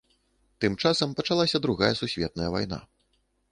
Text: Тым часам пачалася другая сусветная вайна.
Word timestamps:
Тым 0.63 0.77
часам 0.83 1.13
пачалася 1.19 1.61
другая 1.67 1.91
сусветная 2.01 2.51
вайна. 2.59 2.83